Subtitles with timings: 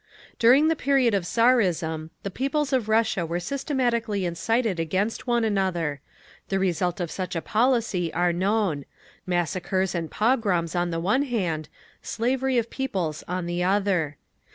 [0.39, 6.01] During the period of Tsarism the peoples of Russia were systematically incited against one another.
[6.49, 8.85] The result of such a policy are known:
[9.27, 11.69] massacres and pogroms on the one hand,
[12.01, 14.17] slavery of peoples on the other.